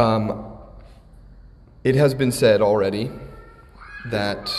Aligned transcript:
Um, 0.00 0.56
it 1.84 1.94
has 1.94 2.14
been 2.14 2.32
said 2.32 2.62
already 2.62 3.10
that 4.06 4.50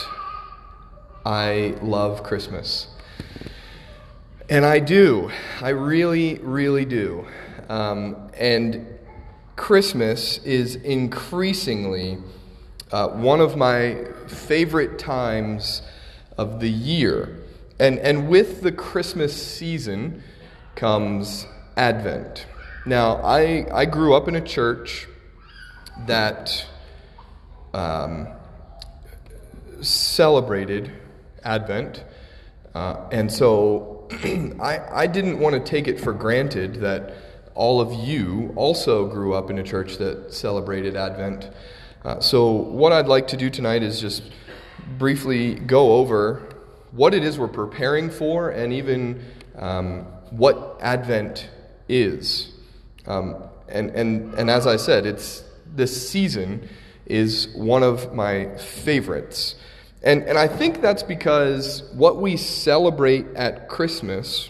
I 1.25 1.73
love 1.81 2.21
Christmas. 2.21 2.85
And 4.51 4.63
I 4.63 4.77
do. 4.77 5.31
I 5.59 5.69
really, 5.69 6.35
really 6.43 6.85
do. 6.85 7.25
Um, 7.69 8.29
and 8.37 8.85
Christmas 9.55 10.37
is 10.43 10.75
increasingly 10.75 12.19
uh, 12.91 13.07
one 13.07 13.41
of 13.41 13.57
my 13.57 13.97
favorite 14.27 14.99
times 14.99 15.81
of 16.37 16.59
the 16.59 16.69
year. 16.69 17.39
And, 17.79 17.97
and 17.97 18.29
with 18.29 18.61
the 18.61 18.71
Christmas 18.71 19.33
season 19.41 20.21
comes 20.75 21.47
Advent. 21.75 22.45
Now, 22.85 23.15
I, 23.23 23.65
I 23.73 23.85
grew 23.85 24.13
up 24.13 24.27
in 24.27 24.35
a 24.35 24.41
church 24.41 25.07
that 26.07 26.65
um, 27.73 28.27
celebrated 29.81 30.91
Advent. 31.43 32.03
Uh, 32.73 33.07
and 33.11 33.31
so 33.31 34.07
I, 34.61 34.79
I 34.91 35.07
didn't 35.07 35.39
want 35.39 35.53
to 35.53 35.59
take 35.59 35.87
it 35.87 35.99
for 35.99 36.13
granted 36.13 36.75
that 36.75 37.13
all 37.53 37.81
of 37.81 37.93
you 37.93 38.53
also 38.55 39.07
grew 39.07 39.33
up 39.33 39.49
in 39.49 39.59
a 39.59 39.63
church 39.63 39.97
that 39.97 40.33
celebrated 40.33 40.95
Advent. 40.95 41.49
Uh, 42.03 42.19
so, 42.19 42.51
what 42.51 42.91
I'd 42.91 43.07
like 43.07 43.27
to 43.27 43.37
do 43.37 43.49
tonight 43.49 43.83
is 43.83 44.01
just 44.01 44.23
briefly 44.97 45.55
go 45.55 45.93
over 45.93 46.49
what 46.91 47.13
it 47.13 47.23
is 47.23 47.37
we're 47.37 47.47
preparing 47.47 48.09
for 48.09 48.49
and 48.49 48.73
even 48.73 49.23
um, 49.55 50.01
what 50.31 50.77
Advent 50.81 51.49
is. 51.87 52.51
Um, 53.05 53.43
and, 53.67 53.91
and, 53.91 54.33
and 54.33 54.49
as 54.49 54.67
I 54.67 54.77
said, 54.77 55.05
it's 55.05 55.43
this 55.75 56.09
season 56.09 56.69
is 57.05 57.49
one 57.55 57.83
of 57.83 58.13
my 58.13 58.45
favorites. 58.57 59.55
And, 60.03 60.23
and 60.23 60.37
I 60.37 60.47
think 60.47 60.81
that's 60.81 61.03
because 61.03 61.83
what 61.93 62.17
we 62.17 62.37
celebrate 62.37 63.27
at 63.35 63.69
Christmas 63.69 64.49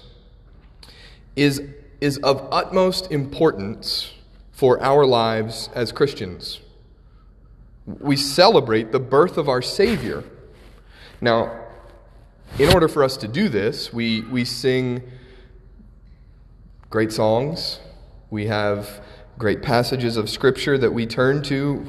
is, 1.36 1.62
is 2.00 2.18
of 2.20 2.48
utmost 2.52 3.12
importance 3.12 4.14
for 4.52 4.82
our 4.82 5.06
lives 5.06 5.70
as 5.74 5.92
Christians. 5.92 6.60
We 7.86 8.16
celebrate 8.16 8.92
the 8.92 9.00
birth 9.00 9.38
of 9.38 9.50
our 9.50 9.62
Savior. 9.62 10.24
Now, 11.20 11.60
in 12.60 12.74
order 12.74 12.88
for 12.88 13.04
us 13.04 13.18
to 13.18 13.28
do 13.28 13.50
this, 13.50 13.92
we, 13.92 14.22
we 14.22 14.46
sing 14.46 15.02
great 16.90 17.12
songs, 17.12 17.80
we 18.30 18.46
have 18.48 19.04
great 19.42 19.64
passages 19.64 20.18
of 20.18 20.30
Scripture 20.30 20.78
that 20.78 20.94
we 20.94 21.04
turn 21.08 21.42
to 21.42 21.84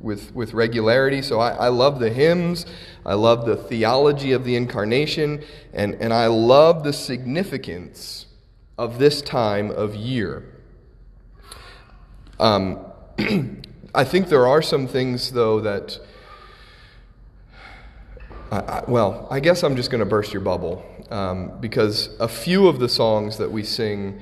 with, 0.00 0.34
with 0.34 0.54
regularity. 0.54 1.20
So 1.20 1.38
I, 1.38 1.50
I 1.50 1.68
love 1.68 2.00
the 2.00 2.08
hymns, 2.08 2.64
I 3.04 3.12
love 3.12 3.44
the 3.44 3.56
theology 3.56 4.32
of 4.32 4.44
the 4.44 4.56
incarnation, 4.56 5.44
and, 5.74 5.96
and 5.96 6.14
I 6.14 6.28
love 6.28 6.82
the 6.82 6.94
significance 6.94 8.24
of 8.78 8.98
this 8.98 9.20
time 9.20 9.70
of 9.70 9.94
year. 9.94 10.62
Um, 12.40 12.86
I 13.94 14.04
think 14.04 14.30
there 14.30 14.46
are 14.46 14.62
some 14.62 14.88
things, 14.88 15.32
though, 15.32 15.60
that. 15.60 16.00
I, 18.50 18.82
well, 18.88 19.26
I 19.30 19.40
guess 19.40 19.62
I'm 19.62 19.76
just 19.76 19.90
going 19.90 19.98
to 19.98 20.06
burst 20.06 20.32
your 20.32 20.42
bubble 20.42 20.86
um, 21.10 21.58
because 21.60 22.08
a 22.18 22.28
few 22.28 22.66
of 22.68 22.78
the 22.78 22.88
songs 22.88 23.36
that 23.38 23.50
we 23.50 23.62
sing 23.62 24.20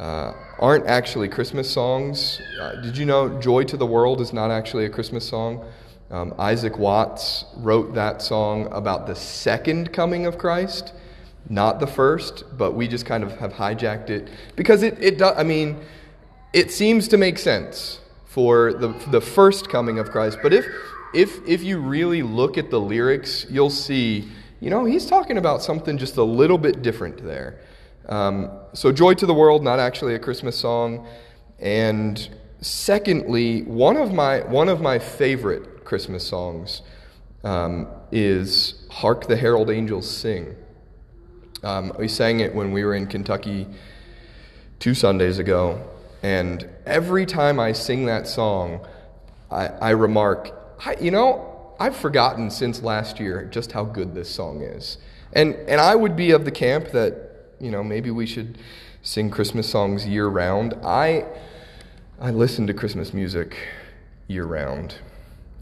uh, 0.00 0.32
aren't 0.58 0.86
actually 0.86 1.28
Christmas 1.28 1.70
songs. 1.70 2.40
Uh, 2.58 2.76
did 2.76 2.96
you 2.96 3.04
know 3.04 3.38
Joy 3.38 3.64
to 3.64 3.76
the 3.76 3.84
World 3.86 4.22
is 4.22 4.32
not 4.32 4.50
actually 4.50 4.86
a 4.86 4.88
Christmas 4.88 5.28
song? 5.28 5.62
Um, 6.10 6.34
Isaac 6.38 6.78
Watts 6.78 7.44
wrote 7.58 7.94
that 7.94 8.22
song 8.22 8.66
about 8.72 9.06
the 9.06 9.14
second 9.14 9.92
coming 9.92 10.24
of 10.24 10.38
Christ, 10.38 10.94
not 11.50 11.80
the 11.80 11.86
first, 11.86 12.44
but 12.56 12.72
we 12.72 12.88
just 12.88 13.04
kind 13.04 13.22
of 13.22 13.36
have 13.38 13.52
hijacked 13.52 14.08
it 14.08 14.30
because 14.56 14.82
it, 14.82 14.96
it 15.00 15.18
does, 15.18 15.34
I 15.36 15.42
mean, 15.42 15.78
it 16.54 16.70
seems 16.72 17.06
to 17.08 17.18
make 17.18 17.38
sense 17.38 18.00
for 18.24 18.72
the, 18.72 18.88
the 19.10 19.20
first 19.20 19.68
coming 19.68 19.98
of 19.98 20.10
Christ. 20.10 20.38
But 20.42 20.54
if, 20.54 20.66
if, 21.12 21.46
if 21.46 21.62
you 21.62 21.78
really 21.78 22.22
look 22.22 22.56
at 22.56 22.70
the 22.70 22.80
lyrics, 22.80 23.44
you'll 23.50 23.68
see, 23.68 24.30
you 24.60 24.70
know, 24.70 24.86
he's 24.86 25.04
talking 25.04 25.36
about 25.36 25.62
something 25.62 25.98
just 25.98 26.16
a 26.16 26.24
little 26.24 26.58
bit 26.58 26.80
different 26.80 27.22
there. 27.22 27.58
Um, 28.10 28.50
so, 28.72 28.90
Joy 28.92 29.14
to 29.14 29.26
the 29.26 29.34
World, 29.34 29.62
not 29.62 29.78
actually 29.78 30.14
a 30.14 30.18
Christmas 30.18 30.56
song. 30.56 31.06
And 31.60 32.28
secondly, 32.60 33.62
one 33.62 33.96
of 33.96 34.12
my, 34.12 34.40
one 34.40 34.68
of 34.68 34.80
my 34.80 34.98
favorite 34.98 35.84
Christmas 35.84 36.26
songs 36.26 36.82
um, 37.44 37.86
is 38.10 38.86
Hark 38.90 39.28
the 39.28 39.36
Herald 39.36 39.70
Angels 39.70 40.10
Sing. 40.10 40.56
Um, 41.62 41.92
we 41.98 42.08
sang 42.08 42.40
it 42.40 42.54
when 42.54 42.72
we 42.72 42.84
were 42.84 42.94
in 42.94 43.06
Kentucky 43.06 43.68
two 44.80 44.94
Sundays 44.94 45.38
ago. 45.38 45.80
And 46.22 46.68
every 46.86 47.26
time 47.26 47.60
I 47.60 47.72
sing 47.72 48.06
that 48.06 48.26
song, 48.26 48.86
I, 49.50 49.66
I 49.68 49.90
remark, 49.90 50.52
you 51.00 51.10
know, 51.10 51.74
I've 51.78 51.96
forgotten 51.96 52.50
since 52.50 52.82
last 52.82 53.20
year 53.20 53.48
just 53.50 53.72
how 53.72 53.84
good 53.84 54.14
this 54.14 54.28
song 54.28 54.62
is. 54.62 54.98
And, 55.32 55.54
and 55.54 55.80
I 55.80 55.94
would 55.94 56.16
be 56.16 56.32
of 56.32 56.44
the 56.44 56.50
camp 56.50 56.90
that 56.92 57.29
you 57.60 57.70
know, 57.70 57.84
maybe 57.84 58.10
we 58.10 58.26
should 58.26 58.58
sing 59.02 59.30
Christmas 59.30 59.68
songs 59.68 60.06
year 60.06 60.26
round. 60.26 60.74
I, 60.82 61.26
I 62.20 62.30
listen 62.30 62.66
to 62.66 62.74
Christmas 62.74 63.12
music 63.12 63.56
year 64.26 64.44
round. 64.44 64.96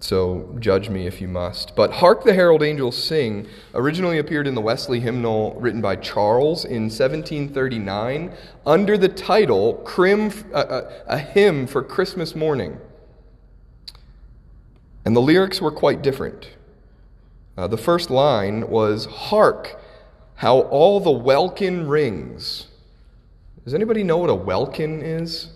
So 0.01 0.57
judge 0.61 0.89
me 0.89 1.07
if 1.07 1.21
you 1.21 1.27
must. 1.27 1.75
But 1.75 1.95
Hark 1.95 2.23
the 2.23 2.33
Herald 2.33 2.63
Angels 2.63 2.97
Sing 2.97 3.49
originally 3.75 4.19
appeared 4.19 4.47
in 4.47 4.55
the 4.55 4.61
Wesley 4.61 5.01
hymnal 5.01 5.57
written 5.59 5.81
by 5.81 5.97
Charles 5.97 6.65
in 6.65 6.85
1739 6.85 8.33
under 8.65 8.97
the 8.97 9.09
title 9.09 9.75
Crim, 9.85 10.33
uh, 10.55 10.83
a 11.07 11.19
hymn 11.19 11.67
for 11.67 11.83
Christmas 11.83 12.37
morning. 12.37 12.79
And 15.05 15.17
the 15.17 15.21
lyrics 15.21 15.61
were 15.61 15.73
quite 15.73 16.01
different. 16.01 16.51
Uh, 17.57 17.67
the 17.67 17.77
first 17.77 18.09
line 18.09 18.69
was 18.69 19.07
Hark, 19.07 19.81
how 20.39 20.61
all 20.61 21.01
the 21.01 21.11
welkin 21.11 21.89
rings. 21.89 22.69
Does 23.65 23.75
anybody 23.75 24.05
know 24.05 24.19
what 24.19 24.31
a 24.31 24.35
welkin 24.37 25.03
is? 25.03 25.49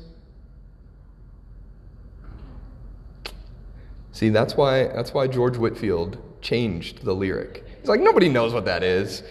See, 4.11 4.29
that's 4.29 4.57
why, 4.57 4.89
that's 4.89 5.15
why 5.15 5.29
George 5.29 5.57
Whitefield 5.57 6.19
changed 6.43 7.05
the 7.05 7.15
lyric. 7.15 7.65
He's 7.79 7.89
like, 7.89 8.01
nobody 8.01 8.29
knows 8.29 8.53
what 8.53 8.65
that 8.65 8.83
is. 8.83 9.23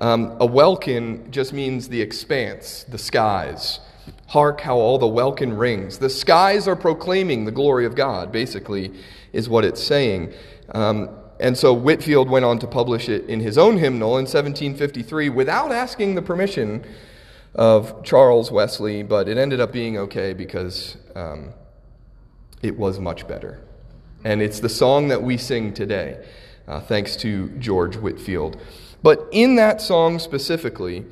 Um, 0.00 0.36
a 0.38 0.46
welkin 0.46 1.28
just 1.32 1.52
means 1.52 1.88
the 1.88 2.00
expanse, 2.00 2.84
the 2.84 2.98
skies. 2.98 3.80
Hark 4.28 4.60
how 4.60 4.76
all 4.76 4.98
the 4.98 5.08
welkin 5.08 5.56
rings. 5.56 5.98
The 5.98 6.08
skies 6.08 6.68
are 6.68 6.76
proclaiming 6.76 7.46
the 7.46 7.52
glory 7.52 7.84
of 7.84 7.96
God, 7.96 8.30
basically, 8.30 8.92
is 9.32 9.48
what 9.48 9.64
it's 9.64 9.82
saying. 9.82 10.32
Um, 10.72 11.10
and 11.40 11.56
so 11.56 11.72
Whitefield 11.72 12.30
went 12.30 12.44
on 12.44 12.58
to 12.60 12.66
publish 12.66 13.08
it 13.08 13.26
in 13.26 13.40
his 13.40 13.58
own 13.58 13.76
hymnal 13.78 14.18
in 14.18 14.24
1753 14.24 15.28
without 15.28 15.72
asking 15.72 16.14
the 16.14 16.22
permission 16.22 16.84
of 17.54 18.02
Charles 18.02 18.50
Wesley, 18.50 19.02
but 19.02 19.28
it 19.28 19.36
ended 19.36 19.60
up 19.60 19.72
being 19.72 19.96
okay 19.98 20.32
because 20.32 20.96
um, 21.14 21.52
it 22.62 22.76
was 22.76 22.98
much 22.98 23.26
better. 23.26 23.60
And 24.24 24.40
it's 24.40 24.60
the 24.60 24.68
song 24.68 25.08
that 25.08 25.22
we 25.22 25.36
sing 25.36 25.74
today, 25.74 26.24
uh, 26.66 26.80
thanks 26.80 27.16
to 27.16 27.48
George 27.58 27.96
Whitefield. 27.96 28.60
But 29.02 29.28
in 29.32 29.56
that 29.56 29.82
song 29.82 30.18
specifically, 30.18 31.04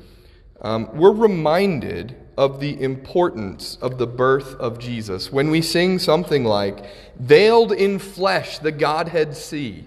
um, 0.61 0.89
we're 0.93 1.11
reminded 1.11 2.15
of 2.37 2.59
the 2.59 2.81
importance 2.81 3.77
of 3.81 3.99
the 3.99 4.07
birth 4.07 4.55
of 4.55 4.79
Jesus 4.79 5.31
when 5.31 5.51
we 5.51 5.61
sing 5.61 5.99
something 5.99 6.43
like, 6.43 6.83
Veiled 7.19 7.71
in 7.71 7.99
flesh, 7.99 8.57
the 8.57 8.71
Godhead 8.71 9.37
see. 9.37 9.85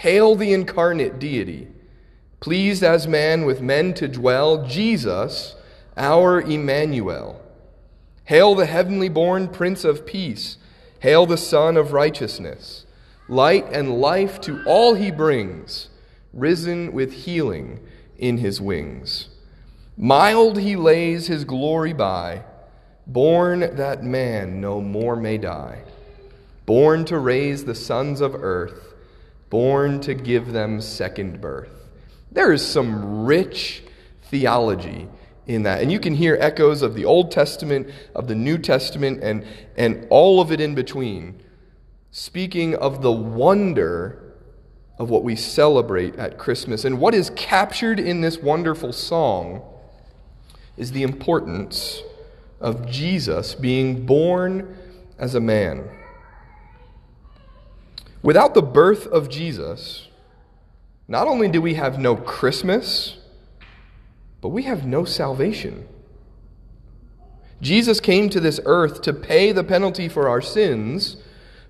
Hail 0.00 0.34
the 0.34 0.54
incarnate 0.54 1.18
deity. 1.18 1.68
Pleased 2.40 2.82
as 2.82 3.06
man 3.06 3.44
with 3.44 3.60
men 3.60 3.92
to 3.92 4.08
dwell, 4.08 4.66
Jesus, 4.66 5.56
our 5.94 6.40
Emmanuel. 6.40 7.38
Hail 8.24 8.54
the 8.54 8.64
heavenly 8.64 9.10
born 9.10 9.46
Prince 9.46 9.84
of 9.84 10.06
Peace. 10.06 10.56
Hail 11.00 11.26
the 11.26 11.36
Sun 11.36 11.76
of 11.76 11.92
Righteousness. 11.92 12.86
Light 13.28 13.66
and 13.70 14.00
life 14.00 14.40
to 14.40 14.64
all 14.64 14.94
he 14.94 15.10
brings, 15.10 15.90
risen 16.32 16.94
with 16.94 17.12
healing 17.12 17.80
in 18.16 18.38
his 18.38 18.58
wings. 18.58 19.28
Mild 19.98 20.60
he 20.60 20.76
lays 20.76 21.26
his 21.26 21.44
glory 21.44 21.92
by, 21.92 22.44
born 23.06 23.76
that 23.76 24.02
man 24.02 24.62
no 24.62 24.80
more 24.80 25.14
may 25.14 25.36
die, 25.36 25.82
born 26.64 27.04
to 27.04 27.18
raise 27.18 27.66
the 27.66 27.74
sons 27.74 28.22
of 28.22 28.34
earth 28.34 28.89
born 29.50 30.00
to 30.00 30.14
give 30.14 30.52
them 30.52 30.80
second 30.80 31.40
birth. 31.40 31.72
There 32.32 32.52
is 32.52 32.66
some 32.66 33.24
rich 33.26 33.82
theology 34.24 35.08
in 35.46 35.64
that. 35.64 35.82
And 35.82 35.90
you 35.90 35.98
can 35.98 36.14
hear 36.14 36.38
echoes 36.40 36.82
of 36.82 36.94
the 36.94 37.04
Old 37.04 37.32
Testament, 37.32 37.90
of 38.14 38.28
the 38.28 38.34
New 38.34 38.56
Testament, 38.56 39.22
and, 39.22 39.44
and 39.76 40.06
all 40.08 40.40
of 40.40 40.52
it 40.52 40.60
in 40.60 40.74
between, 40.74 41.42
speaking 42.12 42.76
of 42.76 43.02
the 43.02 43.12
wonder 43.12 44.34
of 44.98 45.10
what 45.10 45.24
we 45.24 45.34
celebrate 45.34 46.14
at 46.16 46.38
Christmas. 46.38 46.84
And 46.84 47.00
what 47.00 47.14
is 47.14 47.30
captured 47.30 47.98
in 47.98 48.20
this 48.20 48.38
wonderful 48.38 48.92
song 48.92 49.62
is 50.76 50.92
the 50.92 51.02
importance 51.02 52.02
of 52.60 52.88
Jesus 52.88 53.54
being 53.54 54.06
born 54.06 54.76
as 55.18 55.34
a 55.34 55.40
man. 55.40 55.88
Without 58.22 58.54
the 58.54 58.62
birth 58.62 59.06
of 59.06 59.30
Jesus, 59.30 60.08
not 61.08 61.26
only 61.26 61.48
do 61.48 61.62
we 61.62 61.74
have 61.74 61.98
no 61.98 62.16
Christmas, 62.16 63.16
but 64.40 64.50
we 64.50 64.64
have 64.64 64.86
no 64.86 65.04
salvation. 65.04 65.88
Jesus 67.60 68.00
came 68.00 68.30
to 68.30 68.40
this 68.40 68.60
earth 68.64 69.02
to 69.02 69.12
pay 69.12 69.52
the 69.52 69.64
penalty 69.64 70.08
for 70.08 70.28
our 70.28 70.40
sins, 70.40 71.16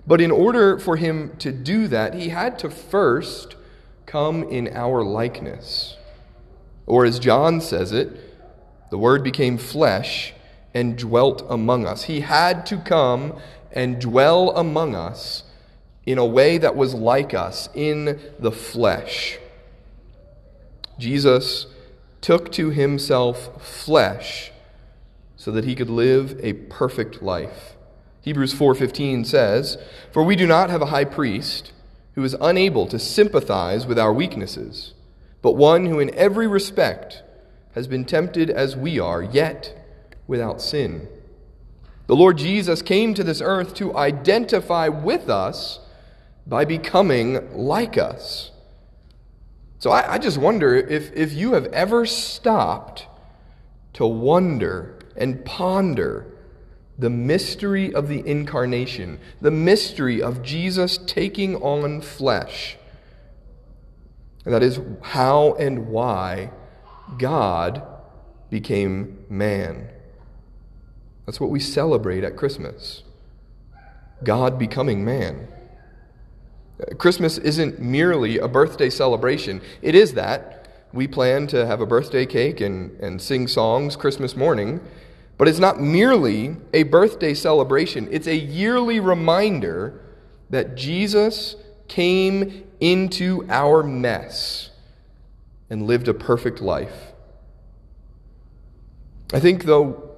but 0.07 0.21
in 0.21 0.31
order 0.31 0.79
for 0.79 0.97
him 0.97 1.37
to 1.39 1.53
do 1.53 1.89
that, 1.89 2.15
he 2.15 2.29
had 2.29 2.59
to 2.61 2.71
first 2.71 3.57
come 4.07 4.43
in 4.45 4.69
our 4.69 5.05
likeness. 5.05 5.97
Or 6.87 7.05
as 7.05 7.19
John 7.19 7.61
says 7.61 7.93
it, 7.93 8.11
the 8.91 8.99
Word 8.99 9.23
became 9.23 9.57
flesh 9.57 10.33
and 10.75 10.99
dwelt 10.99 11.45
among 11.49 11.87
us. 11.87 12.05
He 12.05 12.21
had 12.21 12.67
to 12.67 12.79
come 12.79 13.39
and 13.73 14.01
dwell 14.01 14.51
among 14.57 14.97
us 14.97 15.45
in 16.11 16.19
a 16.19 16.27
way 16.27 16.59
that 16.59 16.75
was 16.75 16.95
like 16.95 17.35
us 17.35 17.69
in 17.75 18.19
the 18.39 18.51
flesh. 18.51 19.39
Jesus 20.99 21.67
took 22.21 22.51
to 22.53 22.71
himself 22.71 23.63
flesh 23.63 24.53
so 25.37 25.51
that 25.51 25.65
he 25.65 25.75
could 25.75 25.89
live 25.89 26.39
a 26.43 26.53
perfect 26.53 27.23
life. 27.23 27.77
Hebrews 28.23 28.53
4:15 28.53 29.25
says, 29.25 29.79
"For 30.13 30.23
we 30.23 30.37
do 30.37 30.47
not 30.47 30.69
have 30.69 30.83
a 30.83 30.87
high 30.87 31.05
priest 31.05 31.73
who 32.15 32.25
is 32.25 32.37
unable 32.41 32.87
to 32.87 32.99
sympathize 32.99 33.87
with 33.87 33.99
our 33.99 34.13
weaknesses, 34.13 34.93
but 35.41 35.57
one 35.57 35.87
who 35.87 36.01
in 36.01 36.15
every 36.15 36.47
respect 36.47 37.23
has 37.75 37.87
been 37.87 38.05
tempted 38.05 38.51
as 38.51 38.77
we 38.77 38.99
are, 38.99 39.23
yet 39.23 39.75
without 40.27 40.61
sin." 40.61 41.09
The 42.09 42.17
Lord 42.17 42.37
Jesus 42.37 42.83
came 42.83 43.15
to 43.15 43.23
this 43.23 43.41
earth 43.41 43.73
to 43.75 43.97
identify 43.97 44.89
with 44.89 45.31
us 45.31 45.79
by 46.51 46.65
becoming 46.65 47.57
like 47.57 47.97
us. 47.97 48.51
So 49.79 49.93
I, 49.93 50.15
I, 50.15 50.19
just 50.19 50.37
wonder 50.37 50.75
if, 50.75 51.13
if 51.15 51.33
you 51.33 51.55
have 51.55 51.67
ever 51.67 52.05
stopped 52.05 53.07
to 53.95 54.05
wonder 54.05 54.99
and 55.17 55.45
ponder 55.45 56.27
the 56.99 57.09
mystery 57.09 57.95
of 57.95 58.09
the 58.09 58.27
incarnation, 58.27 59.21
the 59.41 59.53
mystery 59.53 60.21
of 60.21 60.43
Jesus 60.43 60.99
taking 60.99 61.55
on 61.57 62.01
flesh. 62.01 62.77
That 64.45 64.63
is 64.63 64.81
how 65.03 65.55
and 65.55 65.87
why 65.87 66.51
God 67.17 67.81
became 68.51 69.25
man. 69.31 69.89
That's 71.27 71.41
what 71.41 71.51
we 71.51 71.61
celebrate 71.61 72.25
at 72.25 72.37
Christmas 72.37 73.05
God 74.25 74.59
becoming 74.59 75.05
man. 75.05 75.47
Christmas 76.99 77.39
isn't 77.39 77.81
merely 77.81 78.39
a 78.39 78.49
birthday 78.49 78.91
celebration. 78.91 79.61
It 79.83 79.95
is 79.95 80.15
that. 80.15 80.69
We 80.93 81.07
plan 81.07 81.47
to 81.49 81.67
have 81.67 81.81
a 81.81 81.87
birthday 81.87 82.27
cake 82.27 82.61
and, 82.61 82.99
and 83.01 83.23
sing 83.23 83.47
songs 83.47 83.97
Christmas 83.97 84.35
morning, 84.35 84.81
but 85.39 85.47
it's 85.47 85.59
not 85.59 85.81
merely 85.81 86.57
a 86.73 86.83
birthday 86.83 87.35
celebration. 87.35 88.09
It's 88.11 88.27
a 88.27 88.37
yearly 88.37 88.99
reminder 88.99 90.01
that 90.51 90.75
Jesus 90.77 91.57
came 91.87 92.65
into 92.81 93.47
our 93.49 93.83
mess 93.83 94.71
and 95.69 95.87
lived 95.87 96.09
a 96.09 96.15
perfect 96.15 96.61
life. 96.61 97.13
I 99.33 99.39
think, 99.39 99.65
though, 99.65 100.11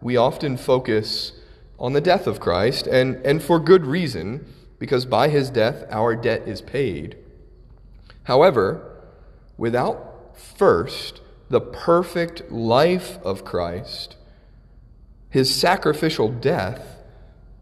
we 0.00 0.16
often 0.16 0.56
focus 0.56 1.32
on 1.78 1.94
the 1.94 2.00
death 2.00 2.28
of 2.28 2.38
Christ, 2.38 2.86
and, 2.86 3.16
and 3.26 3.42
for 3.42 3.58
good 3.58 3.84
reason 3.84 4.46
because 4.82 5.06
by 5.06 5.28
his 5.28 5.48
death 5.48 5.84
our 5.90 6.16
debt 6.16 6.42
is 6.44 6.60
paid. 6.60 7.16
However, 8.24 9.04
without 9.56 10.36
first 10.36 11.20
the 11.48 11.60
perfect 11.60 12.50
life 12.50 13.16
of 13.22 13.44
Christ, 13.44 14.16
his 15.30 15.54
sacrificial 15.54 16.28
death 16.28 16.96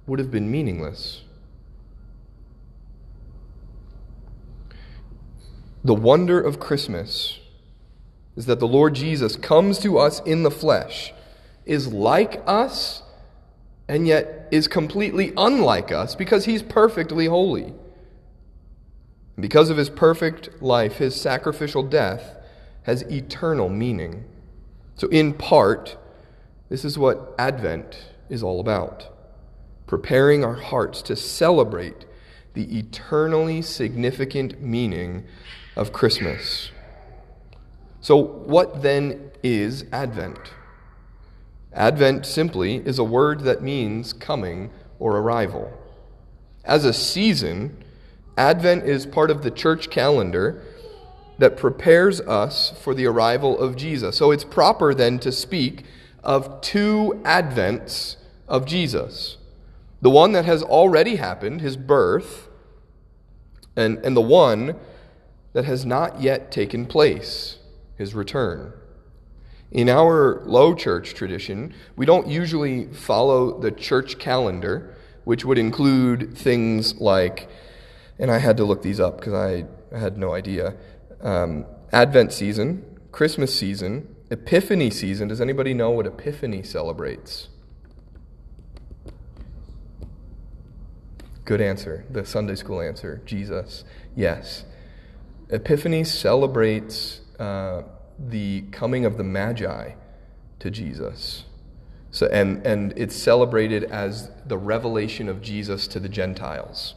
would 0.06 0.18
have 0.18 0.30
been 0.30 0.50
meaningless. 0.50 1.24
The 5.84 5.92
wonder 5.92 6.40
of 6.40 6.58
Christmas 6.58 7.38
is 8.34 8.46
that 8.46 8.60
the 8.60 8.66
Lord 8.66 8.94
Jesus 8.94 9.36
comes 9.36 9.78
to 9.80 9.98
us 9.98 10.20
in 10.20 10.42
the 10.42 10.50
flesh, 10.50 11.12
is 11.66 11.92
like 11.92 12.42
us 12.46 13.02
and 13.90 14.06
yet 14.06 14.46
is 14.52 14.68
completely 14.68 15.32
unlike 15.36 15.90
us 15.90 16.14
because 16.14 16.44
he's 16.44 16.62
perfectly 16.62 17.26
holy. 17.26 17.74
Because 19.38 19.68
of 19.68 19.76
his 19.76 19.90
perfect 19.90 20.62
life, 20.62 20.98
his 20.98 21.20
sacrificial 21.20 21.82
death 21.82 22.36
has 22.84 23.02
eternal 23.10 23.68
meaning. 23.68 24.26
So, 24.94 25.08
in 25.08 25.34
part, 25.34 25.96
this 26.68 26.84
is 26.84 26.98
what 26.98 27.34
Advent 27.36 28.12
is 28.28 28.44
all 28.44 28.60
about 28.60 29.08
preparing 29.88 30.44
our 30.44 30.54
hearts 30.54 31.02
to 31.02 31.16
celebrate 31.16 32.06
the 32.54 32.78
eternally 32.78 33.60
significant 33.60 34.62
meaning 34.62 35.24
of 35.74 35.92
Christmas. 35.92 36.70
So, 38.00 38.14
what 38.14 38.82
then 38.82 39.32
is 39.42 39.84
Advent? 39.90 40.38
Advent 41.72 42.26
simply 42.26 42.76
is 42.76 42.98
a 42.98 43.04
word 43.04 43.40
that 43.40 43.62
means 43.62 44.12
coming 44.12 44.70
or 44.98 45.16
arrival. 45.18 45.72
As 46.64 46.84
a 46.84 46.92
season, 46.92 47.82
Advent 48.36 48.84
is 48.84 49.06
part 49.06 49.30
of 49.30 49.42
the 49.42 49.50
church 49.50 49.90
calendar 49.90 50.62
that 51.38 51.56
prepares 51.56 52.20
us 52.22 52.70
for 52.82 52.94
the 52.94 53.06
arrival 53.06 53.58
of 53.58 53.76
Jesus. 53.76 54.16
So 54.16 54.30
it's 54.30 54.44
proper 54.44 54.92
then 54.94 55.18
to 55.20 55.32
speak 55.32 55.84
of 56.22 56.60
two 56.60 57.20
Advents 57.24 58.16
of 58.46 58.66
Jesus 58.66 59.36
the 60.02 60.10
one 60.10 60.32
that 60.32 60.46
has 60.46 60.62
already 60.62 61.16
happened, 61.16 61.60
his 61.60 61.76
birth, 61.76 62.48
and, 63.76 63.98
and 63.98 64.16
the 64.16 64.22
one 64.22 64.74
that 65.52 65.66
has 65.66 65.84
not 65.84 66.22
yet 66.22 66.50
taken 66.50 66.86
place, 66.86 67.58
his 67.98 68.14
return. 68.14 68.72
In 69.72 69.88
our 69.88 70.42
low 70.46 70.74
church 70.74 71.14
tradition, 71.14 71.72
we 71.94 72.04
don't 72.04 72.26
usually 72.26 72.86
follow 72.86 73.60
the 73.60 73.70
church 73.70 74.18
calendar, 74.18 74.96
which 75.24 75.44
would 75.44 75.58
include 75.58 76.36
things 76.36 77.00
like, 77.00 77.48
and 78.18 78.30
I 78.32 78.38
had 78.38 78.56
to 78.56 78.64
look 78.64 78.82
these 78.82 78.98
up 78.98 79.18
because 79.18 79.34
I, 79.34 79.66
had 79.96 80.16
no 80.16 80.34
idea 80.34 80.76
um, 81.20 81.66
Advent 81.90 82.32
season, 82.32 82.84
Christmas 83.10 83.52
season, 83.52 84.14
Epiphany 84.30 84.88
season. 84.90 85.26
Does 85.26 85.40
anybody 85.40 85.74
know 85.74 85.90
what 85.90 86.06
Epiphany 86.06 86.62
celebrates? 86.62 87.48
Good 91.44 91.60
answer. 91.60 92.04
The 92.08 92.24
Sunday 92.24 92.54
school 92.54 92.80
answer 92.80 93.20
Jesus. 93.24 93.84
Yes. 94.14 94.64
Epiphany 95.48 96.04
celebrates. 96.04 97.20
Uh, 97.38 97.82
the 98.28 98.62
coming 98.70 99.04
of 99.04 99.16
the 99.16 99.24
Magi 99.24 99.92
to 100.58 100.70
Jesus. 100.70 101.44
So, 102.10 102.26
and, 102.26 102.64
and 102.66 102.92
it's 102.96 103.14
celebrated 103.14 103.84
as 103.84 104.30
the 104.46 104.58
revelation 104.58 105.28
of 105.28 105.40
Jesus 105.40 105.86
to 105.88 106.00
the 106.00 106.08
Gentiles. 106.08 106.94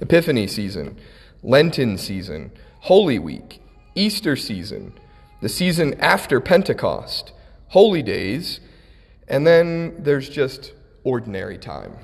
Epiphany 0.00 0.46
season, 0.46 0.98
Lenten 1.42 1.96
season, 1.96 2.52
Holy 2.80 3.18
Week, 3.18 3.62
Easter 3.94 4.36
season, 4.36 4.92
the 5.40 5.48
season 5.48 5.94
after 6.00 6.40
Pentecost, 6.40 7.32
holy 7.68 8.02
days, 8.02 8.60
and 9.28 9.46
then 9.46 10.02
there's 10.02 10.28
just 10.28 10.72
ordinary 11.04 11.58
time. 11.58 11.96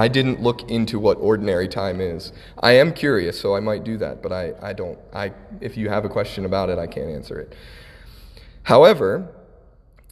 I 0.00 0.08
didn't 0.08 0.40
look 0.40 0.70
into 0.70 0.98
what 0.98 1.18
ordinary 1.18 1.68
time 1.68 2.00
is. 2.00 2.32
I 2.58 2.72
am 2.72 2.94
curious, 2.94 3.38
so 3.38 3.54
I 3.54 3.60
might 3.60 3.84
do 3.84 3.98
that, 3.98 4.22
but 4.22 4.32
I, 4.32 4.54
I 4.62 4.72
don't. 4.72 4.98
I, 5.12 5.32
if 5.60 5.76
you 5.76 5.90
have 5.90 6.06
a 6.06 6.08
question 6.08 6.46
about 6.46 6.70
it, 6.70 6.78
I 6.78 6.86
can't 6.86 7.10
answer 7.10 7.38
it. 7.38 7.54
However, 8.62 9.28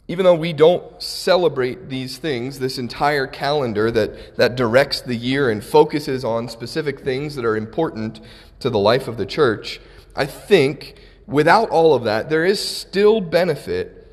even 0.07 0.25
though 0.25 0.35
we 0.35 0.53
don't 0.53 1.01
celebrate 1.01 1.89
these 1.89 2.19
things, 2.19 2.59
this 2.59 2.77
entire 2.77 3.25
calendar 3.25 3.89
that, 3.89 4.35
that 4.37 4.55
directs 4.55 5.01
the 5.01 5.15
year 5.15 5.49
and 5.49 5.63
focuses 5.63 6.23
on 6.23 6.49
specific 6.49 6.99
things 6.99 7.33
that 7.33 7.43
are 7.43 7.57
important 7.57 8.21
to 8.59 8.69
the 8.69 8.77
life 8.77 9.07
of 9.07 9.17
the 9.17 9.25
church, 9.25 9.81
I 10.15 10.27
think 10.27 11.01
without 11.25 11.71
all 11.71 11.95
of 11.95 12.03
that, 12.03 12.29
there 12.29 12.45
is 12.45 12.59
still 12.59 13.21
benefit 13.21 14.07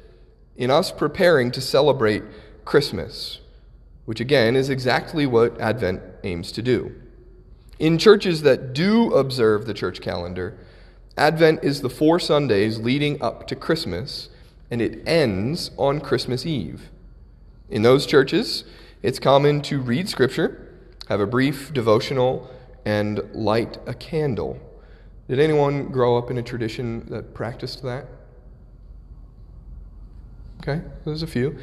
in 0.57 0.71
us 0.71 0.91
preparing 0.91 1.51
to 1.51 1.61
celebrate 1.61 2.23
Christmas, 2.65 3.41
which 4.07 4.21
again 4.21 4.57
is 4.57 4.71
exactly 4.71 5.27
what 5.27 5.61
Advent 5.61 6.01
aims 6.25 6.51
to 6.53 6.63
do. 6.63 6.95
In 7.79 7.99
churches 7.99 8.43
that 8.43 8.73
do 8.73 9.13
observe 9.13 9.67
the 9.67 9.75
church 9.75 10.01
calendar, 10.01 10.57
Advent 11.19 11.63
is 11.63 11.83
the 11.83 11.91
four 11.91 12.19
Sundays 12.19 12.79
leading 12.79 13.21
up 13.23 13.47
to 13.49 13.57
Christmas, 13.57 14.31
and 14.71 14.81
it 14.81 15.03
ends 15.07 15.71
on 15.77 16.01
Christmas 16.01 16.47
Eve. 16.47 16.91
In 17.69 17.83
those 17.83 18.07
churches, 18.07 18.65
it's 19.03 19.19
common 19.19 19.61
to 19.63 19.81
read 19.81 20.09
Scripture, 20.09 20.73
have 21.09 21.21
a 21.21 21.27
brief 21.27 21.73
devotional, 21.73 22.51
and 22.85 23.21
light 23.35 23.79
a 23.87 23.95
candle. 23.95 24.59
Did 25.29 25.41
anyone 25.41 25.89
grow 25.89 26.17
up 26.17 26.31
in 26.31 26.39
a 26.39 26.43
tradition 26.43 27.05
that 27.11 27.35
practiced 27.35 27.83
that? 27.83 28.07
Okay, 30.63 30.83
there's 31.05 31.23
a 31.23 31.27
few. 31.27 31.59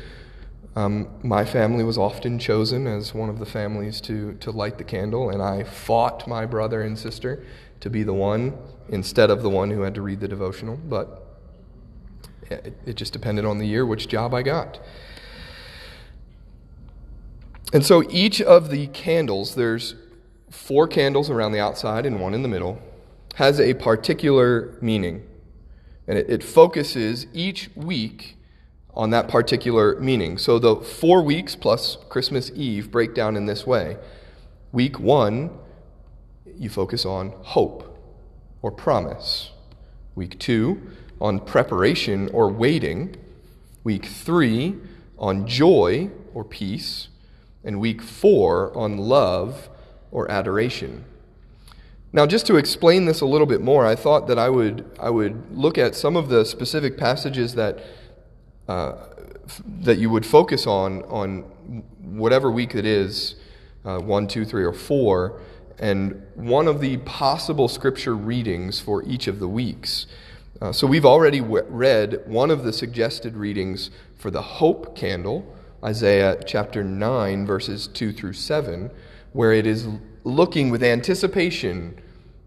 Um, 0.76 1.08
my 1.22 1.46
family 1.46 1.84
was 1.84 1.98
often 1.98 2.40
chosen 2.40 2.88
as 2.88 3.14
one 3.14 3.30
of 3.30 3.38
the 3.38 3.46
families 3.46 4.02
to, 4.02 4.34
to 4.36 4.52
light 4.52 4.78
the 4.78 4.84
candle, 4.84 5.30
and 5.30 5.42
I 5.42 5.64
fought 5.64 6.28
my 6.28 6.46
brother 6.46 6.82
and 6.82 6.98
sister 6.98 7.46
to 7.80 7.90
be 7.90 8.02
the 8.02 8.14
one 8.14 8.58
instead 8.90 9.30
of 9.30 9.44
the 9.44 9.50
one 9.50 9.70
who 9.70 9.82
had 9.82 9.94
to 9.96 10.02
read 10.02 10.20
the 10.20 10.28
devotional, 10.28 10.78
but 10.78 11.28
it, 12.50 12.76
it 12.86 12.96
just 12.96 13.14
depended 13.14 13.46
on 13.46 13.60
the 13.60 13.68
year 13.68 13.86
which 13.86 14.08
job 14.08 14.34
I 14.34 14.42
got. 14.42 14.80
And 17.72 17.86
so 17.86 18.04
each 18.10 18.42
of 18.42 18.70
the 18.70 18.88
candles, 18.88 19.56
there's 19.56 19.96
four 20.50 20.88
candles 20.88 21.30
around 21.30 21.52
the 21.52 21.60
outside 21.60 22.06
and 22.06 22.20
one 22.20 22.34
in 22.34 22.42
the 22.42 22.48
middle, 22.48 22.80
has 23.36 23.60
a 23.60 23.74
particular 23.74 24.78
meaning. 24.82 25.28
And 26.08 26.18
it, 26.18 26.30
it 26.30 26.44
focuses 26.44 27.28
each 27.34 27.70
week 27.76 28.38
on 28.96 29.10
that 29.10 29.28
particular 29.28 30.00
meaning. 30.00 30.38
So 30.38 30.60
the 30.60 30.76
four 30.76 31.24
weeks 31.24 31.56
plus 31.56 31.98
Christmas 32.10 32.52
Eve 32.54 32.92
break 32.92 33.16
down 33.16 33.36
in 33.36 33.46
this 33.46 33.66
way. 33.66 33.98
Week 34.72 35.00
one, 35.00 35.52
you 36.58 36.70
focus 36.70 37.06
on 37.06 37.34
hope 37.42 37.98
or 38.62 38.72
promise. 38.72 39.52
Week 40.16 40.38
two, 40.40 40.82
on 41.20 41.40
preparation 41.40 42.30
or 42.34 42.50
waiting. 42.50 43.16
Week 43.84 44.06
three, 44.06 44.76
on 45.18 45.48
joy 45.48 46.10
or 46.34 46.44
peace. 46.44 47.08
And 47.64 47.80
week 47.80 48.02
four, 48.02 48.76
on 48.78 48.98
love 48.98 49.70
or 50.12 50.30
adoration. 50.30 51.06
Now, 52.12 52.28
just 52.28 52.46
to 52.46 52.58
explain 52.58 53.06
this 53.06 53.22
a 53.22 53.26
little 53.26 53.48
bit 53.48 53.60
more, 53.62 53.88
I 53.88 53.96
thought 53.96 54.28
that 54.28 54.38
I 54.38 54.48
would, 54.50 54.86
I 55.00 55.10
would 55.10 55.58
look 55.58 55.80
at 55.80 55.96
some 55.96 56.16
of 56.16 56.30
the 56.30 56.46
specific 56.46 56.96
passages 56.96 57.56
that 57.56 57.84
uh, 58.68 58.94
that 59.82 59.98
you 59.98 60.10
would 60.10 60.26
focus 60.26 60.66
on 60.66 61.04
on 61.04 61.42
whatever 62.02 62.52
week 62.52 62.76
it 62.76 62.86
is 62.86 63.36
uh, 63.86 64.00
one, 64.00 64.28
two, 64.28 64.46
three, 64.46 64.64
or 64.64 64.74
four, 64.74 65.40
and 65.80 66.22
one 66.36 66.68
of 66.68 66.80
the 66.80 66.98
possible 66.98 67.68
scripture 67.68 68.16
readings 68.16 68.80
for 68.80 69.04
each 69.04 69.28
of 69.28 69.40
the 69.40 69.48
weeks. 69.48 70.08
Uh, 70.62 70.72
so 70.72 70.88
we've 70.88 71.06
already 71.06 71.40
w- 71.40 71.66
read 71.68 72.22
one 72.26 72.50
of 72.50 72.64
the 72.64 72.72
suggested 72.72 73.36
readings 73.36 73.90
for 74.18 74.32
the 74.32 74.42
hope 74.42 74.96
candle, 74.96 75.54
Isaiah 75.84 76.42
chapter 76.46 76.84
9, 76.84 77.46
verses 77.46 77.88
2 77.88 78.14
through 78.14 78.34
7, 78.34 78.90
where 79.34 79.52
it 79.52 79.68
is 79.68 79.88
looking 80.24 80.70
with 80.70 80.84
anticipation 80.84 82.00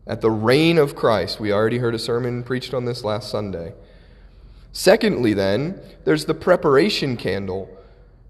at 0.07 0.21
the 0.23 0.31
reign 0.31 0.79
of 0.79 0.95
Christ. 0.97 1.41
We 1.41 1.53
already 1.53 1.79
heard 1.79 1.95
a 1.95 1.99
sermon 1.99 2.43
preached 2.43 2.73
on 2.73 2.87
this 2.87 3.05
last 3.05 3.29
Sunday. 3.29 3.75
Secondly, 4.76 5.33
then, 5.33 5.80
there's 6.04 6.26
the 6.26 6.35
preparation 6.35 7.16
candle. 7.16 7.75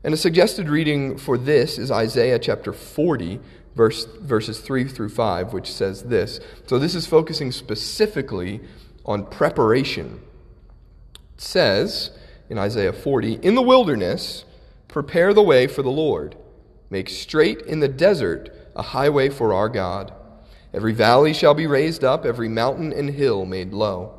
And 0.04 0.14
a 0.14 0.16
suggested 0.16 0.68
reading 0.68 1.18
for 1.18 1.36
this 1.36 1.76
is 1.76 1.90
Isaiah 1.90 2.38
chapter 2.38 2.72
40, 2.72 3.40
verse, 3.74 4.04
verses 4.20 4.60
3 4.60 4.84
through 4.84 5.08
5, 5.08 5.52
which 5.52 5.72
says 5.72 6.04
this. 6.04 6.38
So 6.68 6.78
this 6.78 6.94
is 6.94 7.04
focusing 7.04 7.50
specifically 7.50 8.60
on 9.04 9.26
preparation. 9.26 10.20
It 11.34 11.40
says 11.40 12.12
in 12.48 12.58
Isaiah 12.58 12.92
40, 12.92 13.40
In 13.42 13.56
the 13.56 13.60
wilderness, 13.60 14.44
prepare 14.86 15.34
the 15.34 15.42
way 15.42 15.66
for 15.66 15.82
the 15.82 15.90
Lord, 15.90 16.36
make 16.90 17.08
straight 17.08 17.62
in 17.62 17.80
the 17.80 17.88
desert 17.88 18.54
a 18.76 18.82
highway 18.82 19.30
for 19.30 19.52
our 19.52 19.68
God. 19.68 20.12
Every 20.72 20.92
valley 20.92 21.32
shall 21.32 21.54
be 21.54 21.66
raised 21.66 22.04
up, 22.04 22.24
every 22.24 22.48
mountain 22.48 22.92
and 22.92 23.10
hill 23.10 23.44
made 23.46 23.72
low. 23.72 24.15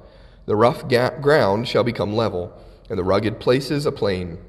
The 0.47 0.55
rough 0.55 0.87
ground 0.87 1.67
shall 1.67 1.83
become 1.83 2.15
level, 2.15 2.53
and 2.89 2.97
the 2.97 3.03
rugged 3.03 3.39
places 3.39 3.85
a 3.85 3.91
plain. 3.91 4.39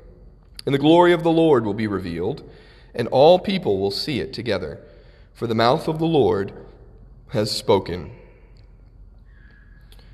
And 0.64 0.72
the 0.74 0.78
glory 0.78 1.12
of 1.12 1.24
the 1.24 1.32
Lord 1.32 1.64
will 1.64 1.74
be 1.74 1.88
revealed, 1.88 2.48
and 2.94 3.08
all 3.08 3.40
people 3.40 3.80
will 3.80 3.90
see 3.90 4.20
it 4.20 4.32
together. 4.32 4.80
For 5.34 5.48
the 5.48 5.56
mouth 5.56 5.88
of 5.88 5.98
the 5.98 6.06
Lord 6.06 6.52
has 7.30 7.50
spoken. 7.50 8.12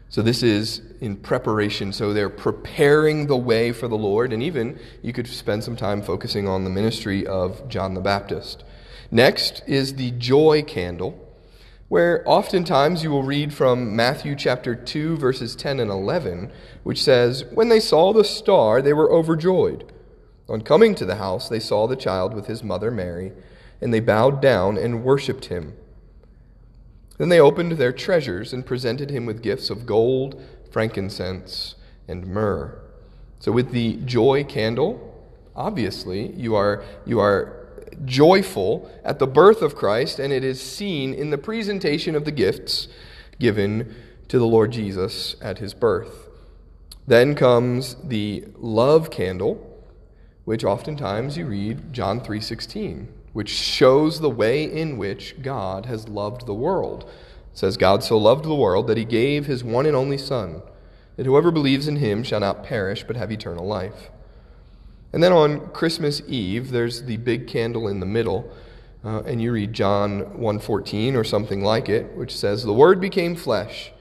So, 0.09 0.23
this 0.23 0.43
is 0.43 0.81
in 1.01 1.17
preparation. 1.17 1.93
So, 1.93 2.15
they're 2.15 2.31
preparing 2.31 3.27
the 3.27 3.37
way 3.37 3.71
for 3.73 3.87
the 3.87 3.97
Lord. 3.97 4.33
And 4.33 4.43
even 4.43 4.79
you 5.03 5.13
could 5.13 5.27
spend 5.27 5.65
some 5.65 5.77
time 5.77 6.01
focusing 6.01 6.49
on 6.49 6.65
the 6.65 6.71
ministry 6.71 7.27
of 7.27 7.69
John 7.69 7.93
the 7.93 8.01
Baptist. 8.01 8.65
Next 9.11 9.63
is 9.67 9.97
the 9.97 10.13
joy 10.13 10.63
candle 10.63 11.24
where 11.89 12.23
oftentimes 12.27 13.03
you 13.03 13.11
will 13.11 13.23
read 13.23 13.53
from 13.53 13.95
Matthew 13.95 14.35
chapter 14.35 14.75
2, 14.75 15.17
verses 15.17 15.55
10 15.55 15.81
and 15.81 15.91
11, 15.91 16.51
which 16.83 17.03
says, 17.03 17.45
When 17.53 17.69
they 17.69 17.81
saw 17.81 18.13
the 18.13 18.25
star, 18.25 18.81
they 18.81 18.93
were 18.93 19.13
overjoyed. 19.13 19.93
On 20.49 20.61
coming 20.61 20.95
to 20.95 21.05
the 21.05 21.17
house, 21.17 21.49
they 21.49 21.61
saw 21.61 21.87
the 21.87 21.97
child 21.97 22.35
with 22.35 22.47
his 22.47 22.63
mother 22.63 22.91
Mary, 22.91 23.33
and 23.81 23.93
they 23.93 24.01
bowed 24.01 24.41
down 24.41 24.77
and 24.77 25.05
worshipped 25.05 25.47
him. 25.47 25.75
Then 27.19 27.29
they 27.29 27.41
opened 27.41 27.73
their 27.73 27.93
treasures 27.93 28.53
and 28.53 28.67
presented 28.67 29.11
him 29.11 29.27
with 29.27 29.43
gifts 29.43 29.71
of 29.71 29.87
gold, 29.87 30.43
frankincense, 30.71 31.77
and 32.09 32.27
myrrh. 32.27 32.79
So, 33.39 33.53
with 33.53 33.71
the 33.73 33.97
joy 34.05 34.45
candle, 34.45 35.23
obviously, 35.55 36.33
you 36.33 36.55
are, 36.57 36.83
you 37.07 37.21
are 37.21 37.64
joyful 38.05 38.91
at 39.05 39.19
the 39.19 39.27
birth 39.27 39.63
of 39.63 39.75
Christ, 39.75 40.19
and 40.19 40.33
it 40.33 40.45
is 40.45 40.61
seen 40.61 41.15
in 41.15 41.31
the 41.31 41.39
presentation 41.39 42.15
of 42.15 42.25
the 42.25 42.33
gifts 42.33 42.89
given 43.39 43.95
to 44.29 44.39
the 44.39 44.47
Lord 44.47 44.73
Jesus 44.73 45.37
at 45.41 45.59
his 45.59 45.75
birth. 45.75 46.29
Then 47.07 47.35
comes 47.35 47.97
the 48.03 48.45
love 48.57 49.11
candle, 49.11 49.71
which 50.45 50.65
oftentimes 50.65 51.37
you 51.37 51.47
read 51.47 51.93
John 51.93 52.21
3:16, 52.21 53.09
which 53.33 53.51
shows 53.51 54.21
the 54.21 54.31
way 54.31 54.65
in 54.65 54.97
which 54.97 55.43
God 55.43 55.87
has 55.87 56.09
loved 56.09 56.47
the 56.47 56.55
world. 56.55 57.05
It 57.53 57.59
says 57.59 57.77
God 57.77 58.03
so 58.03 58.17
loved 58.17 58.45
the 58.45 58.55
world 58.55 58.87
that 58.87 58.97
he 58.97 59.05
gave 59.05 59.47
his 59.47 59.63
one 59.63 59.87
and 59.87 59.97
only 59.97 60.19
son, 60.19 60.63
that 61.17 61.27
whoever 61.27 61.51
believes 61.51 61.87
in 61.87 61.97
him 61.97 62.23
shall 62.23 62.41
not 62.41 62.65
perish 62.65 63.05
but 63.07 63.17
have 63.17 63.31
eternal 63.31 63.67
life. 63.67 64.11
And 65.15 65.23
then 65.23 65.33
on 65.33 65.69
Christmas 65.69 66.23
Eve, 66.27 66.73
there's 66.73 67.05
the 67.05 67.19
big 67.19 67.47
candle 67.47 67.87
in 67.87 68.01
the 68.01 68.07
middle, 68.07 68.51
uh, 69.05 69.23
and 69.25 69.41
you 69.41 69.53
read 69.53 69.73
John 69.73 70.41
1:14 70.41 71.15
or 71.15 71.23
something 71.23 71.63
like 71.63 71.89
it, 71.89 72.17
which 72.17 72.37
says, 72.37 72.65
"The 72.65 72.73
Word 72.73 73.01
became 73.01 73.37
flesh 73.37 73.93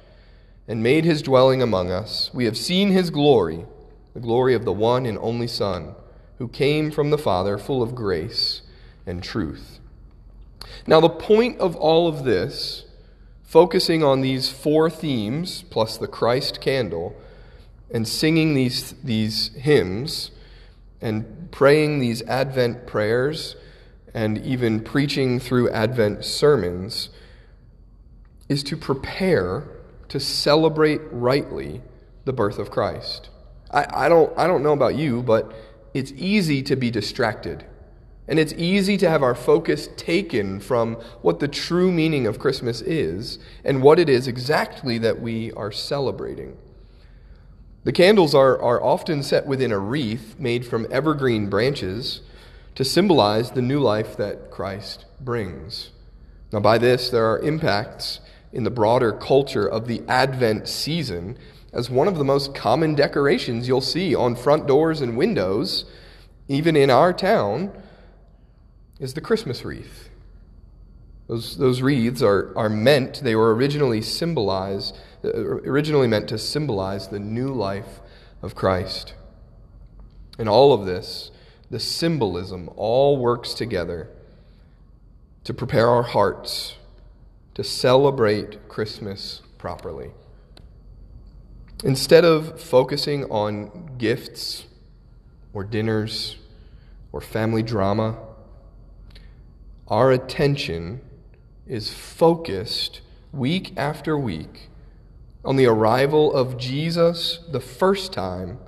and 0.67 0.81
made 0.81 1.05
his 1.05 1.21
dwelling 1.21 1.61
among 1.61 1.91
us. 1.91 2.31
We 2.33 2.45
have 2.45 2.57
seen 2.57 2.89
his 2.89 3.11
glory, 3.11 3.67
the 4.15 4.21
glory 4.21 4.55
of 4.55 4.65
the 4.65 4.73
one 4.73 5.05
and 5.05 5.19
only 5.19 5.45
Son, 5.45 5.93
who 6.39 6.47
came 6.47 6.89
from 6.89 7.11
the 7.11 7.19
Father, 7.19 7.59
full 7.59 7.83
of 7.83 7.93
grace 7.93 8.63
and 9.05 9.21
truth." 9.21 9.79
Now, 10.87 10.99
the 10.99 11.09
point 11.09 11.59
of 11.59 11.75
all 11.75 12.07
of 12.07 12.23
this, 12.23 12.85
focusing 13.43 14.03
on 14.03 14.21
these 14.21 14.49
four 14.49 14.89
themes 14.89 15.63
plus 15.69 15.95
the 15.95 16.07
Christ 16.07 16.59
candle, 16.59 17.13
and 17.91 18.07
singing 18.07 18.55
these, 18.55 18.95
these 19.03 19.51
hymns 19.53 20.31
and 21.03 21.51
praying 21.51 21.99
these 21.99 22.21
Advent 22.23 22.87
prayers 22.87 23.55
and 24.13 24.37
even 24.39 24.79
preaching 24.79 25.39
through 25.39 25.69
Advent 25.69 26.23
sermons 26.23 27.09
is 28.47 28.63
to 28.63 28.77
prepare 28.77 29.67
to 30.07 30.19
celebrate 30.19 31.01
rightly 31.11 31.81
the 32.25 32.33
birth 32.33 32.57
of 32.57 32.71
Christ. 32.71 33.29
I, 33.71 34.05
I, 34.05 34.09
don't, 34.09 34.31
I 34.37 34.47
don't 34.47 34.63
know 34.63 34.73
about 34.73 34.95
you, 34.95 35.21
but 35.21 35.53
it's 35.93 36.11
easy 36.13 36.63
to 36.63 36.75
be 36.75 36.89
distracted. 36.89 37.65
And 38.27 38.39
it's 38.39 38.53
easy 38.53 38.95
to 38.97 39.09
have 39.09 39.23
our 39.23 39.35
focus 39.35 39.89
taken 39.97 40.61
from 40.61 40.95
what 41.21 41.39
the 41.39 41.47
true 41.47 41.91
meaning 41.91 42.25
of 42.25 42.39
Christmas 42.39 42.79
is 42.81 43.39
and 43.65 43.83
what 43.83 43.99
it 43.99 44.07
is 44.07 44.27
exactly 44.27 44.97
that 44.99 45.21
we 45.21 45.51
are 45.53 45.71
celebrating. 45.71 46.57
The 47.83 47.91
candles 47.91 48.33
are, 48.33 48.61
are 48.61 48.81
often 48.81 49.23
set 49.23 49.45
within 49.45 49.71
a 49.71 49.79
wreath 49.79 50.35
made 50.39 50.65
from 50.65 50.87
evergreen 50.89 51.49
branches 51.49 52.21
to 52.75 52.85
symbolize 52.85 53.51
the 53.51 53.61
new 53.61 53.79
life 53.79 54.15
that 54.17 54.49
Christ 54.49 55.05
brings. 55.19 55.91
Now, 56.51 56.59
by 56.59 56.77
this, 56.77 57.09
there 57.09 57.25
are 57.25 57.39
impacts 57.39 58.19
in 58.53 58.63
the 58.63 58.69
broader 58.69 59.11
culture 59.11 59.67
of 59.67 59.87
the 59.87 60.01
Advent 60.07 60.67
season 60.67 61.37
as 61.73 61.89
one 61.89 62.07
of 62.07 62.17
the 62.17 62.23
most 62.23 62.55
common 62.55 62.95
decorations 62.95 63.67
you'll 63.67 63.81
see 63.81 64.15
on 64.15 64.35
front 64.35 64.67
doors 64.67 65.01
and 65.01 65.17
windows, 65.17 65.85
even 66.47 66.75
in 66.75 66.89
our 66.89 67.11
town, 67.11 67.71
is 68.99 69.13
the 69.13 69.21
Christmas 69.21 69.65
wreath. 69.65 70.09
Those, 71.27 71.57
those 71.57 71.81
wreaths 71.81 72.21
are, 72.21 72.53
are 72.55 72.69
meant, 72.69 73.21
they 73.23 73.35
were 73.35 73.55
originally 73.55 74.01
symbolized, 74.01 74.97
Uh, 75.23 75.29
originally 75.29 76.07
meant 76.07 76.27
to 76.27 76.37
symbolize 76.37 77.07
the 77.07 77.19
new 77.19 77.53
life 77.53 78.01
of 78.41 78.55
Christ. 78.55 79.13
And 80.37 80.49
all 80.49 80.73
of 80.73 80.85
this, 80.85 81.31
the 81.69 81.79
symbolism, 81.79 82.69
all 82.75 83.17
works 83.17 83.53
together 83.53 84.09
to 85.45 85.53
prepare 85.53 85.87
our 85.87 86.03
hearts 86.03 86.75
to 87.53 87.63
celebrate 87.63 88.67
Christmas 88.67 89.41
properly. 89.57 90.11
Instead 91.83 92.25
of 92.25 92.59
focusing 92.59 93.25
on 93.25 93.91
gifts 93.97 94.65
or 95.53 95.63
dinners 95.63 96.37
or 97.11 97.21
family 97.21 97.63
drama, 97.63 98.17
our 99.87 100.11
attention 100.11 101.01
is 101.67 101.93
focused 101.93 103.01
week 103.31 103.73
after 103.77 104.17
week 104.17 104.69
on 105.45 105.55
the 105.55 105.65
arrival 105.65 106.33
of 106.33 106.57
Jesus 106.57 107.39
the 107.51 107.59
first 107.59 108.13
time 108.13 108.59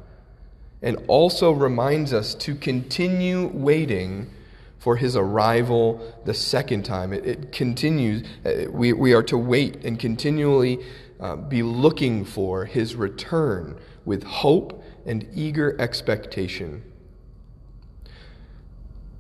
and 0.81 0.97
also 1.07 1.51
reminds 1.51 2.13
us 2.13 2.35
to 2.35 2.55
continue 2.55 3.47
waiting 3.47 4.29
for 4.77 4.97
his 4.97 5.15
arrival 5.15 6.15
the 6.25 6.33
second 6.33 6.83
time. 6.83 7.11
It, 7.11 7.25
it 7.25 7.51
continues, 7.51 8.27
uh, 8.45 8.69
we, 8.69 8.93
we 8.93 9.13
are 9.13 9.23
to 9.23 9.37
wait 9.37 9.83
and 9.83 9.97
continually 9.97 10.79
uh, 11.19 11.37
be 11.37 11.63
looking 11.63 12.23
for 12.23 12.65
his 12.65 12.95
return 12.95 13.79
with 14.03 14.23
hope 14.23 14.83
and 15.05 15.27
eager 15.33 15.75
expectation. 15.79 16.83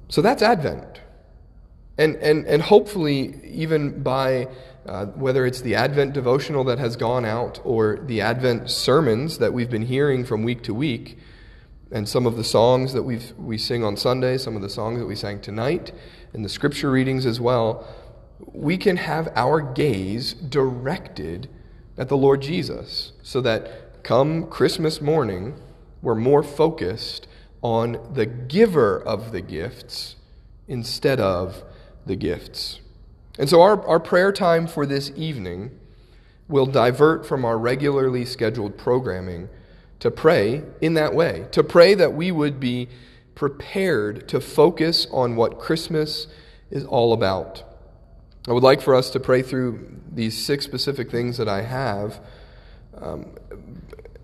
So 0.07 0.21
that's 0.21 0.43
Advent. 0.43 1.01
And, 1.97 2.15
and, 2.17 2.45
and 2.45 2.61
hopefully, 2.61 3.41
even 3.43 4.03
by 4.03 4.49
uh, 4.85 5.07
whether 5.07 5.45
it's 5.45 5.61
the 5.61 5.75
Advent 5.75 6.13
devotional 6.13 6.63
that 6.65 6.79
has 6.79 6.95
gone 6.95 7.25
out 7.25 7.59
or 7.63 7.99
the 8.05 8.21
Advent 8.21 8.69
sermons 8.69 9.39
that 9.39 9.53
we've 9.53 9.69
been 9.69 9.83
hearing 9.83 10.23
from 10.23 10.43
week 10.43 10.61
to 10.63 10.73
week, 10.73 11.17
and 11.91 12.07
some 12.07 12.25
of 12.25 12.35
the 12.35 12.43
songs 12.43 12.93
that 12.93 13.03
we 13.03 13.19
we 13.37 13.57
sing 13.57 13.83
on 13.83 13.97
Sunday, 13.97 14.37
some 14.37 14.55
of 14.55 14.61
the 14.61 14.69
songs 14.69 14.99
that 14.99 15.05
we 15.05 15.15
sang 15.15 15.39
tonight, 15.39 15.91
and 16.33 16.43
the 16.43 16.49
scripture 16.49 16.91
readings 16.91 17.25
as 17.25 17.39
well, 17.39 17.87
we 18.53 18.77
can 18.77 18.97
have 18.97 19.31
our 19.35 19.61
gaze 19.61 20.33
directed 20.33 21.49
at 21.97 22.09
the 22.09 22.17
Lord 22.17 22.41
Jesus 22.41 23.13
so 23.23 23.41
that 23.41 24.03
come 24.03 24.47
Christmas 24.47 25.01
morning, 25.01 25.59
we're 26.01 26.15
more 26.15 26.43
focused 26.43 27.27
on 27.61 27.97
the 28.13 28.25
giver 28.25 29.01
of 29.01 29.31
the 29.31 29.41
gifts 29.41 30.15
instead 30.67 31.19
of 31.19 31.63
the 32.05 32.15
gifts. 32.15 32.79
And 33.37 33.49
so, 33.49 33.61
our, 33.61 33.85
our 33.85 33.99
prayer 33.99 34.31
time 34.31 34.65
for 34.65 34.85
this 34.85 35.11
evening 35.15 35.77
will 36.47 36.65
divert 36.65 37.25
from 37.25 37.43
our 37.43 37.57
regularly 37.57 38.23
scheduled 38.23 38.77
programming 38.77 39.49
to 39.99 40.11
pray 40.11 40.63
in 40.81 40.93
that 40.93 41.13
way, 41.13 41.47
to 41.51 41.63
pray 41.63 41.93
that 41.95 42.13
we 42.13 42.31
would 42.31 42.59
be 42.59 42.87
prepared 43.33 44.27
to 44.29 44.39
focus 44.39 45.07
on 45.11 45.35
what 45.35 45.59
Christmas 45.59 46.27
is 46.69 46.85
all 46.85 47.11
about. 47.11 47.63
I 48.47 48.53
would 48.53 48.63
like 48.63 48.81
for 48.81 48.95
us 48.95 49.09
to 49.11 49.19
pray 49.19 49.41
through 49.41 49.99
these 50.11 50.45
six 50.45 50.63
specific 50.63 51.11
things 51.11 51.37
that 51.37 51.49
I 51.49 51.61
have. 51.61 52.21
Um, 52.95 53.35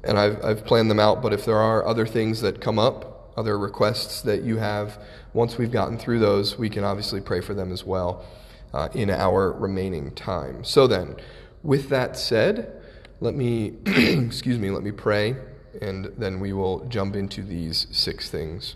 and 0.03 0.17
I've, 0.17 0.43
I've 0.43 0.65
planned 0.65 0.89
them 0.89 0.99
out, 0.99 1.21
but 1.21 1.33
if 1.33 1.43
there 1.45 1.57
are 1.57 1.85
other 1.85 2.05
things 2.07 2.41
that 2.41 2.61
come 2.61 2.79
up, 2.79 3.33
other 3.35 3.57
requests 3.57 4.21
that 4.21 4.43
you 4.43 4.57
have, 4.57 4.99
once 5.33 5.57
we've 5.57 5.71
gotten 5.71 5.97
through 5.97 6.19
those, 6.19 6.57
we 6.57 6.69
can 6.69 6.83
obviously 6.83 7.19
pray 7.19 7.41
for 7.41 7.53
them 7.53 7.71
as 7.71 7.83
well 7.83 8.25
uh, 8.73 8.89
in 8.93 9.09
our 9.09 9.51
remaining 9.51 10.11
time. 10.11 10.63
So 10.63 10.87
then, 10.87 11.15
with 11.63 11.89
that 11.89 12.17
said, 12.17 12.81
let 13.19 13.35
me, 13.35 13.73
excuse 13.85 14.57
me, 14.57 14.71
let 14.71 14.83
me 14.83 14.91
pray, 14.91 15.35
and 15.81 16.05
then 16.17 16.39
we 16.39 16.53
will 16.53 16.85
jump 16.85 17.15
into 17.15 17.43
these 17.43 17.87
six 17.91 18.29
things. 18.29 18.75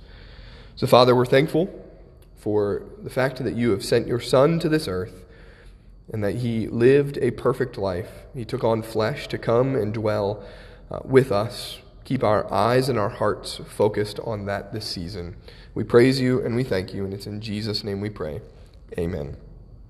So, 0.76 0.88
Father, 0.88 1.16
we're 1.16 1.26
thankful 1.26 1.70
for 2.36 2.84
the 3.02 3.10
fact 3.10 3.44
that 3.44 3.56
you 3.56 3.72
have 3.72 3.84
sent 3.84 4.08
your 4.08 4.20
Son 4.20 4.60
to 4.60 4.70
this 4.70 4.88
earth 4.88 5.26
and 6.12 6.24
that 6.24 6.36
he 6.36 6.68
lived 6.68 7.18
a 7.18 7.32
perfect 7.32 7.78
life. 7.78 8.12
He 8.36 8.46
took 8.46 8.64
on 8.64 8.84
flesh 8.84 9.28
to 9.30 9.38
come 9.38 9.76
and 9.76 9.94
dwell 9.94 10.44
uh, 10.92 11.00
with 11.04 11.32
us. 11.32 11.80
Keep 12.04 12.24
our 12.24 12.52
eyes 12.54 12.88
and 12.88 13.00
our 13.00 13.10
hearts 13.10 13.60
focused 13.68 14.20
on 14.20 14.46
that 14.46 14.72
this 14.72 14.86
season. 14.86 15.38
We 15.74 15.84
praise 15.84 16.22
you 16.22 16.46
and 16.46 16.56
we 16.56 16.64
thank 16.64 16.94
you, 16.94 17.04
and 17.04 17.14
it's 17.14 17.26
in 17.26 17.42
Jesus' 17.42 17.84
name 17.84 18.00
we 18.00 18.12
pray. 18.12 18.42
Amen. 18.98 19.38